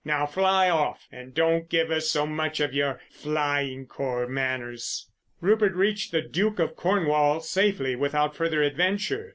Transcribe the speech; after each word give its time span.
Now, 0.03 0.25
fly 0.25 0.67
off, 0.67 1.07
and 1.11 1.31
don't 1.31 1.69
give 1.69 1.91
us 1.91 2.09
so 2.09 2.25
much 2.25 2.59
of 2.59 2.73
your... 2.73 2.99
Flying 3.11 3.85
Corps 3.85 4.25
manners." 4.27 5.11
Rupert 5.41 5.75
reached 5.75 6.11
the 6.11 6.23
"Duke 6.23 6.57
of 6.57 6.75
Cornwall" 6.75 7.39
safely 7.39 7.95
without 7.95 8.35
further 8.35 8.63
adventure. 8.63 9.29